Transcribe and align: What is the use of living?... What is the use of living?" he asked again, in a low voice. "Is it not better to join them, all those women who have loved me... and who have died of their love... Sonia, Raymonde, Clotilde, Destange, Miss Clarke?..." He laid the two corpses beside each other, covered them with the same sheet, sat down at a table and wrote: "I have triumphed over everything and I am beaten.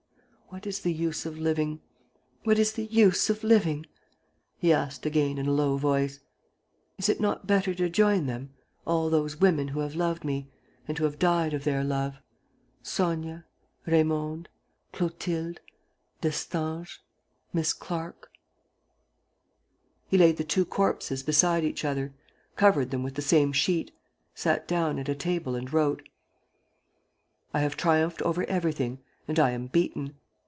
What 0.61 0.67
is 0.67 0.81
the 0.81 0.91
use 0.91 1.25
of 1.25 1.37
living?... 1.39 1.79
What 2.43 2.59
is 2.59 2.73
the 2.73 2.83
use 2.83 3.29
of 3.29 3.41
living?" 3.41 3.85
he 4.57 4.73
asked 4.73 5.05
again, 5.05 5.37
in 5.37 5.47
a 5.47 5.51
low 5.53 5.77
voice. 5.77 6.19
"Is 6.97 7.07
it 7.07 7.21
not 7.21 7.47
better 7.47 7.73
to 7.75 7.89
join 7.89 8.25
them, 8.25 8.49
all 8.85 9.09
those 9.09 9.37
women 9.39 9.69
who 9.69 9.79
have 9.79 9.95
loved 9.95 10.25
me... 10.25 10.51
and 10.89 10.97
who 10.97 11.05
have 11.05 11.17
died 11.17 11.53
of 11.53 11.63
their 11.63 11.85
love... 11.85 12.17
Sonia, 12.83 13.45
Raymonde, 13.87 14.49
Clotilde, 14.91 15.61
Destange, 16.19 16.99
Miss 17.53 17.71
Clarke?..." 17.71 18.29
He 20.09 20.17
laid 20.17 20.35
the 20.35 20.43
two 20.43 20.65
corpses 20.65 21.23
beside 21.23 21.63
each 21.63 21.85
other, 21.85 22.13
covered 22.57 22.91
them 22.91 23.03
with 23.03 23.15
the 23.15 23.21
same 23.21 23.53
sheet, 23.53 23.91
sat 24.35 24.67
down 24.67 24.99
at 24.99 25.07
a 25.07 25.15
table 25.15 25.55
and 25.55 25.71
wrote: 25.71 26.09
"I 27.53 27.61
have 27.61 27.77
triumphed 27.77 28.21
over 28.23 28.43
everything 28.49 28.99
and 29.29 29.39
I 29.39 29.51
am 29.51 29.67
beaten. 29.67 30.15